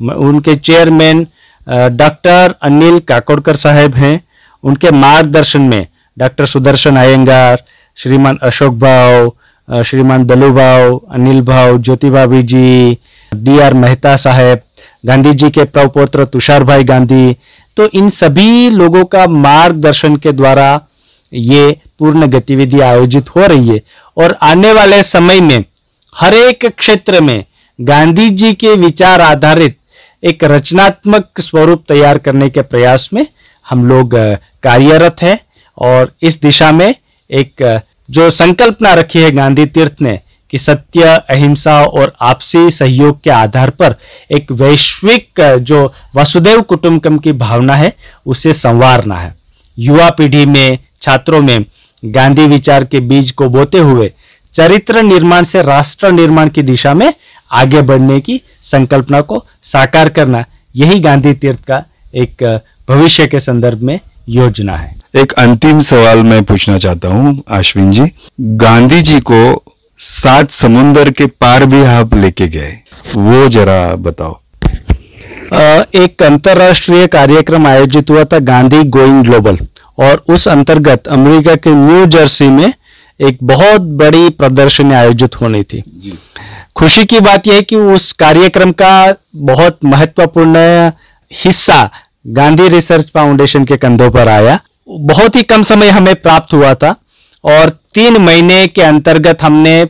उनके 0.00 0.56
चेयरमैन 0.56 1.26
डॉक्टर 1.68 2.54
अनिल 2.62 2.98
काकोडकर 3.08 3.56
साहब 3.56 3.94
हैं। 3.94 4.20
उनके 4.64 4.90
मार्गदर्शन 4.92 5.62
में 5.62 5.86
डॉक्टर 6.16 6.46
सुदर्शन 6.46 6.96
अयंगार 6.96 7.62
श्रीमान 7.98 8.38
अशोक 8.42 8.74
भाव 8.74 9.82
श्रीमान 9.82 10.24
दलू 10.26 10.50
भाव, 10.52 10.96
अनिल 11.10 11.40
भाव 11.42 11.78
ज्योति 11.78 12.10
भाभी 12.10 12.42
जी, 12.42 12.98
डी 13.32 13.58
आर 13.58 13.74
मेहता 13.74 14.16
साहब 14.16 14.60
गांधी 15.06 15.32
जी 15.32 15.50
के 15.50 15.64
प्रपौत्र 15.66 16.24
तुषार 16.24 16.64
भाई 16.64 16.84
गांधी। 16.84 17.36
तो 17.76 17.88
इन 17.94 18.08
सभी 18.10 18.70
लोगों 18.70 19.04
का 19.04 19.26
मार्गदर्शन 19.26 20.16
के 20.16 20.32
द्वारा 20.32 20.68
ये 21.32 21.76
पूर्ण 21.98 22.26
गतिविधि 22.26 22.80
आयोजित 22.80 23.34
हो 23.36 23.46
रही 23.46 23.68
है। 23.68 23.80
और 24.16 24.36
आने 24.42 24.72
वाले 24.72 25.02
समय 25.02 25.40
में 25.40 25.64
हर 26.14 26.34
एक 26.34 26.66
क्षेत्र 26.68 27.20
में 27.20 27.44
गांधी 27.78 28.28
जी 28.30 28.52
के 28.54 28.74
विचार 28.76 29.20
आधारित 29.20 29.76
एक 30.22 30.44
रचनात्मक 30.44 31.40
स्वरूप 31.40 31.84
तैयार 31.88 32.18
करने 32.18 32.48
के 32.50 32.62
प्रयास 32.62 33.08
में 33.12 33.26
हम 33.66 33.86
लोग 33.88 34.14
कार्यरत 34.62 35.22
हैं। 35.22 35.38
और 35.78 36.12
इस 36.22 36.40
दिशा 36.42 36.70
में 36.72 36.94
एक 37.30 37.62
जो 38.10 38.30
संकल्पना 38.30 38.92
रखी 38.94 39.18
है 39.18 39.30
गांधी 39.30 39.66
तीर्थ 39.66 40.00
ने 40.02 40.18
कि 40.52 40.58
सत्य, 40.58 41.02
अहिंसा 41.02 41.80
और 41.82 42.14
आपसी 42.22 42.70
सहयोग 42.70 43.20
के 43.22 43.30
आधार 43.30 43.70
पर 43.72 43.94
एक 44.30 44.52
वैश्विक 44.52 45.40
जो 45.60 45.92
वसुदेव 46.16 46.60
कुटुंबकम 46.62 47.18
की 47.18 47.32
भावना 47.34 47.74
है, 47.74 47.92
उसे 48.26 48.54
संवारना 48.54 49.16
है। 49.16 49.34
युवा 49.76 50.08
पीढ़ी 50.10 50.44
में, 50.46 50.78
छात्रों 51.02 51.40
में 51.42 51.64
गांधी 52.02 52.46
विचार 52.46 52.84
के 52.84 53.00
बीज 53.02 53.30
को 53.30 53.48
बोते 53.48 53.78
हुए 53.80 54.12
चरित्र 54.54 55.02
निर्माण 55.02 55.44
से 55.44 55.62
राष्ट्र 55.62 56.10
निर्माण 56.12 56.48
की 56.48 56.62
दिशा 56.62 56.94
में 56.94 57.12
आगे 57.50 57.82
बढ़ने 57.82 58.20
की 58.20 58.40
संकल्पना 58.62 59.20
को 59.20 59.44
साकार 59.64 60.08
करना, 60.08 60.44
यही 60.74 60.98
गांधी 61.00 61.32
तीर्थ 61.34 61.64
का 61.64 61.82
एक 62.14 62.42
भविष्य 62.88 63.26
के 63.26 63.40
संदर्भ 63.40 63.82
में 63.82 63.98
योजना 64.28 64.76
है। 64.76 64.94
एक 65.16 65.32
अंतिम 65.32 65.80
सवाल 65.80 66.22
मैं 66.22 66.42
पूछना 66.44 66.78
चाहता 66.78 67.08
हूँ, 67.08 67.42
अश्विन 67.48 67.90
जी। 67.92 68.10
गांधी 68.40 69.00
जी 69.02 69.20
को 69.20 69.62
सात 70.00 70.50
समुंदर 70.50 71.10
के 71.10 71.26
पार 71.26 71.64
भी 71.66 71.82
आप 71.84 72.14
लेके 72.14 72.46
गए। 72.48 72.72
वो 73.16 73.48
जरा 73.48 73.94
बताओ। 73.96 74.38
एक 75.94 76.22
अंतरराष्ट्रीय 76.22 77.06
कार्यक्रम 77.06 77.66
आयोजित 77.66 78.10
हुआ 78.10 78.24
था 78.24 78.38
गांधी 78.38 78.82
गोइंग 78.82 79.22
ग्लोबल 79.24 79.58
और 79.98 80.24
उस 80.28 80.46
अंतर्गत 80.48 81.08
अमेरिका 81.08 81.54
के 81.54 81.70
न्यू 81.70 82.06
जर्सी 82.06 82.48
में 82.48 82.72
एक 83.20 83.38
बहुत 83.42 83.80
बड़ी 83.80 84.28
प्रदर्शनी 84.30 84.94
आयोजित 84.94 85.40
होनी 85.40 85.62
थी। 85.62 85.82
खुशी 86.76 87.04
की 87.04 87.20
बात 87.20 87.46
यह 87.46 87.54
है 87.54 87.62
कि 87.62 87.76
उस 87.76 88.12
कार्यक्रम 88.12 88.72
का 88.72 89.14
बहुत 89.36 89.78
महत्वपूर्ण 89.84 90.56
हिस्सा 91.30 91.90
गांधी 92.26 92.68
रिसर्च 92.68 93.10
फाउंडेशन 93.14 93.64
के 93.64 93.76
कंधों 93.76 94.10
पर 94.10 94.28
आया। 94.28 94.58
बहुत 94.88 95.36
ही 95.36 95.42
कम 95.42 95.62
समय 95.62 95.88
हमें 95.88 96.14
प्राप्त 96.14 96.54
हुआ 96.54 96.74
था। 96.74 96.94
और 97.46 97.70
तीन 97.94 98.16
महीने 98.18 98.66
के 98.66 98.82
अंतर्गत 98.82 99.42
हमने 99.42 99.84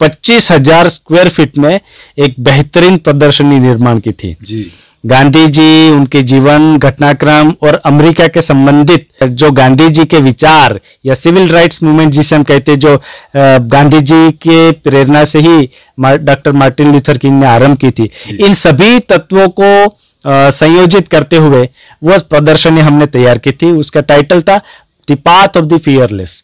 पच्चीस 0.00 0.50
हज़ार 0.50 0.88
स्क्वायर 0.88 1.28
फीट 1.28 1.58
में 1.58 1.80
एक 2.18 2.34
बेहतरीन 2.40 2.96
प्रदर्शनी 2.98 3.58
निर्माण 3.60 3.98
की 4.00 4.12
थी। 4.12 4.36
जी। 4.42 4.70
गांधी 5.06 5.46
जी 5.48 5.90
उनके 5.90 6.22
जीवन 6.22 6.76
घटनाक्रम 6.78 7.52
और 7.62 7.74
अमेरिका 7.86 8.26
के 8.28 8.42
संबंधित 8.42 9.24
जो 9.24 9.50
गांधी 9.52 9.88
जी 9.88 10.04
के 10.04 10.18
विचार 10.20 10.78
या 11.06 11.14
सिविल 11.14 11.48
राइट्स 11.48 11.82
मूवमेंट 11.82 12.12
जिसे 12.12 12.36
हम 12.36 12.42
कहते 12.44 12.72
हैं 12.72 12.78
जो 12.80 12.96
गांधी 13.68 14.00
जी 14.02 14.30
के 14.42 14.70
प्रेरणा 14.72 15.24
से 15.24 15.38
ही 15.38 15.68
डॉक्टर 16.00 16.52
मार्टिन 16.54 16.92
लूथर 16.92 17.18
किंग 17.18 17.38
ने 17.40 17.46
आरंभ 17.46 17.78
की 17.78 17.90
थी। 17.90 18.10
इन 18.38 18.54
सभी 18.56 18.98
तत्वों 19.08 19.48
को 19.60 19.70
संयोजित 20.52 21.08
करते 21.08 21.36
हुए 21.38 21.68
वह 22.02 22.18
प्रदर्शनी 22.30 22.80
हमने 22.80 23.06
तैयार 23.08 23.38
की 23.38 23.52
थी। 23.52 23.70
उसका 23.72 24.00
टाइटल 24.02 24.42
था 24.42 24.60
the 25.08 25.16
path 25.18 25.56
of 25.56 25.64
the 25.64 25.78
fearless 25.80 26.42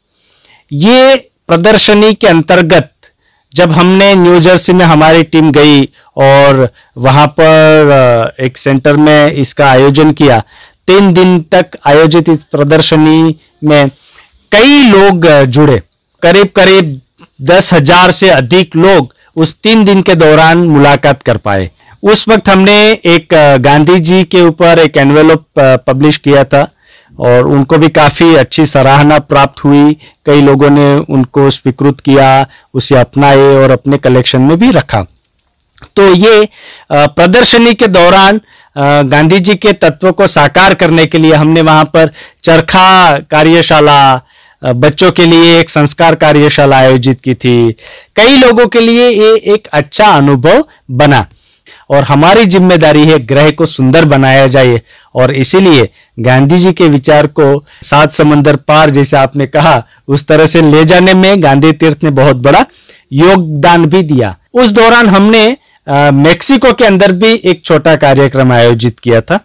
ये 0.70 1.16
प्रदर्शनी 1.46 2.12
के 2.14 2.26
अंतर्गत 2.26 2.90
जब 3.52 3.72
हमने 3.72 4.14
न्यू 4.14 4.38
जर्सी 4.40 4.72
में 4.72 4.84
हमारी 4.84 5.22
टीम 5.24 5.50
गई 5.52 5.84
और 6.18 6.68
वहाँ 6.98 7.26
पर 7.40 8.34
एक 8.44 8.58
सेंटर 8.58 8.96
में 8.96 9.32
इसका 9.32 9.68
आयोजन 9.70 10.12
किया, 10.12 10.38
तीन 10.88 11.12
दिन 11.14 11.40
तक 11.54 11.76
आयोजित 11.86 12.28
इस 12.28 12.42
प्रदर्शनी 12.52 13.36
में 13.64 13.88
कई 14.52 14.82
लोग 14.90 15.26
जुड़े। 15.48 15.80
करीब 16.22 16.48
करीब 16.56 17.00
दस 17.42 17.72
हज़ार 17.72 18.10
से 18.12 18.28
अधिक 18.30 18.76
लोग 18.76 19.14
उस 19.36 19.54
तीन 19.62 19.84
दिन 19.84 20.02
के 20.02 20.14
दौरान 20.14 20.58
मुलाकात 20.66 21.22
कर 21.22 21.36
पाए। 21.38 21.70
उस 22.02 22.28
वक्त 22.28 22.48
हमने 22.48 22.78
एक 23.06 23.34
गांधी 23.60 23.98
जी 24.00 24.22
के 24.24 24.40
ऊपर 24.42 24.78
एक 24.78 24.96
एनवेलप 24.96 25.44
पब्लिश 25.86 26.16
किया 26.16 26.44
था। 26.44 26.68
और 27.18 27.46
उनको 27.46 27.78
भी 27.78 27.88
काफ़ी 27.88 28.34
अच्छी 28.36 28.66
सराहना 28.66 29.18
प्राप्त 29.20 29.64
हुई। 29.64 29.96
कई 30.26 30.40
लोगों 30.40 30.70
ने 30.70 30.86
उनको 30.98 31.50
स्वीकृत 31.50 32.00
किया, 32.00 32.46
उसे 32.74 32.96
अपनाए 32.96 33.54
और 33.54 33.70
अपने 33.70 33.98
कलेक्शन 33.98 34.40
में 34.40 34.56
भी 34.58 34.70
रखा। 34.70 35.02
तो 35.96 36.14
ये 36.14 36.48
प्रदर्शनी 36.92 37.74
के 37.74 37.86
दौरान 37.88 38.40
गांधी 38.76 39.38
जी 39.40 39.54
के 39.54 39.72
तत्वों 39.74 40.12
को 40.12 40.26
साकार 40.26 40.74
करने 40.74 41.04
के 41.06 41.18
लिए 41.18 41.34
हमने 41.34 41.60
वहाँ 41.62 41.84
पर 41.94 42.10
चरखा 42.44 43.18
कार्यशाला 43.30 44.20
बच्चों 44.62 45.10
के 45.10 45.24
लिए 45.26 45.58
एक 45.60 45.70
संस्कार 45.70 46.14
कार्यशाला 46.14 46.76
आयोजित 46.76 47.20
की 47.20 47.34
थी। 47.34 47.72
कई 48.16 48.36
लोगों 48.38 48.66
के 48.66 48.80
लिए 48.80 49.08
ये 49.10 49.34
एक 49.54 49.68
अच्छा 49.72 50.06
अनुभव 50.08 50.64
बना। 50.90 51.26
और 51.90 52.02
हमारी 52.04 52.44
ज़िम्मेदारी 52.46 53.04
है 53.04 53.18
ग्रह 53.26 53.50
को 53.50 53.66
सुंदर 53.66 54.04
बनाया 54.06 54.46
जाए 54.48 54.80
और 55.14 55.34
इसीलिए 55.34 55.88
गांधी 56.18 56.58
जी 56.58 56.72
के 56.72 56.88
विचार 56.88 57.26
को 57.28 57.64
सात 57.84 58.12
समंदर 58.12 58.56
पार 58.58 58.90
जैसे 58.90 59.16
आपने 59.16 59.46
कहा, 59.46 59.82
उस 60.08 60.26
तरह 60.26 60.46
से 60.46 60.62
ले 60.62 60.84
जाने 60.84 61.14
में 61.14 61.42
गांधी 61.42 61.72
तीर्थ 61.74 62.04
ने 62.04 62.10
बहुत 62.12 62.36
बड़ा 62.38 62.64
योगदान 63.12 63.84
भी 63.86 64.02
दिया। 64.04 64.34
उस 64.54 64.70
दौरान 64.72 65.08
हमने 65.08 65.56
मेक्सिको 66.12 66.72
के 66.72 66.84
अंदर 66.84 67.12
भी 67.14 67.32
एक 67.44 67.64
छोटा 67.64 67.94
कार्यक्रम 67.96 68.52
आयोजित 68.52 68.98
किया 69.00 69.20
था 69.20 69.40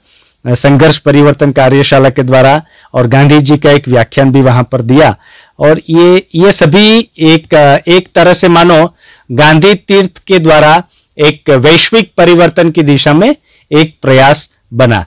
संघर्ष 0.46 0.98
परिवर्तन 1.00 1.52
कार्यशाला 1.52 2.10
के 2.10 2.24
द्वारा 2.24 2.62
और 2.94 3.08
गांधी 3.08 3.38
जी 3.40 3.58
का 3.58 3.72
एक 3.72 3.88
व्याख्यान 3.88 4.32
भी 4.32 4.42
वहाँ 4.42 4.64
पर 4.72 4.82
दिया। 4.84 5.16
और 5.60 5.82
ये 5.90 6.28
ये 6.36 6.52
सभी 6.52 6.98
एक 7.26 7.54
एक 7.88 8.08
तरह 8.16 8.34
से 8.34 8.48
मानो 8.50 8.86
गांधी 9.30 9.74
तीर्थ 9.76 10.18
के 10.28 10.40
द्वारा 10.40 10.72
एक 11.18 11.50
वैश्विक 11.50 12.12
परिवर्तन 12.18 12.72
की 12.72 12.82
दिशा 12.82 13.14
में 13.14 13.36
एक 13.72 13.96
प्रयास 14.02 14.48
बना। 14.72 15.04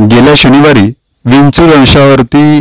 गेल्या 0.00 0.34
शनिवारी 0.34 0.86
विंचूर 1.24 1.68
अंशावरती 1.68 2.58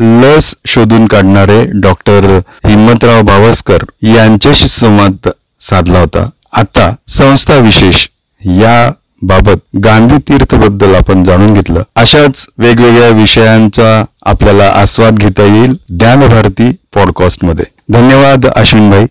लस 0.00 0.54
शोधून 0.66 1.06
काढणारे 1.06 1.64
डॉक्टर 1.66 2.40
हिम्मतराव 2.66 3.22
भावस्कर 3.22 3.78
यांच्याशी 4.02 4.68
संवाद 4.68 5.28
साधला 5.60 6.00
होता. 6.00 6.30
आता 6.52 6.94
संस्था 7.08 7.58
विशेष 7.58 8.06
या 8.44 8.92
बाबत 9.26 9.78
गांधी 9.84 10.16
तीर्थबद्दल 10.28 10.94
आपण 10.94 11.24
जाणून 11.24 11.54
घेतलं. 11.54 11.82
अशाच 11.96 12.44
वेगवेगळ्या 12.58 13.08
विषयांचा 13.08 14.04
आपल्याला 14.26 14.66
आस्वाद 14.74 15.14
घेता 15.14 15.42
येईल 15.42 15.74
ज्ञानभारती 15.88 16.70
पॉडकास्टमध्ये. 16.94 17.64
धन्यवाद 17.88 18.46
अश्विन 18.46 18.90
भाई 18.90 19.04